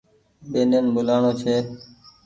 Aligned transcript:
ٻينين 0.51 0.85
ٻولآڻو 0.93 1.31
ڇي 1.41 1.55